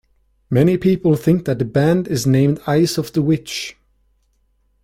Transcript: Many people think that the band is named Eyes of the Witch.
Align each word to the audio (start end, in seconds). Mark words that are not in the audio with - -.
Many 0.49 0.77
people 0.79 1.15
think 1.15 1.45
that 1.45 1.59
the 1.59 1.65
band 1.65 2.07
is 2.07 2.25
named 2.25 2.59
Eyes 2.65 2.97
of 2.97 3.13
the 3.13 3.21
Witch. 3.21 3.75